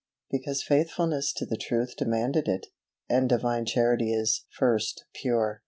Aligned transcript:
Because 0.31 0.63
faithfulness 0.63 1.31
to 1.33 1.45
the 1.45 1.55
truth 1.57 1.95
demanded 1.95 2.47
it, 2.47 2.65
and 3.07 3.29
Divine 3.29 3.67
Charity 3.67 4.11
is 4.11 4.45
FIRST 4.57 5.05
PURE. 5.13 5.59